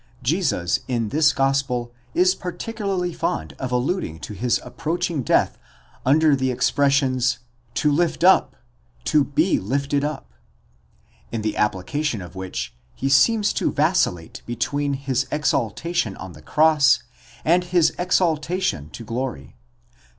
[0.23, 5.59] Jesus in this gospel is particularly fond of alluding to his approaching death
[6.07, 7.37] under the expressions
[7.75, 8.55] ὑψοῦν, ὑψοῦσθαι, to lift up,
[9.03, 10.33] to be lifted up,
[11.31, 17.03] in the application of which he seems to vacillate between his exaltation on the cross,
[17.45, 19.55] and his exal tation to glory (iii.